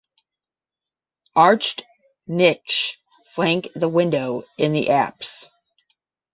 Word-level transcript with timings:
Arched 1.35 1.83
niches 2.25 2.95
flank 3.35 3.67
the 3.75 3.87
window 3.87 4.41
in 4.57 4.71
the 4.73 4.89
apse. 4.89 5.45